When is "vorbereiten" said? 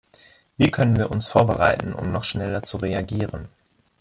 1.27-1.93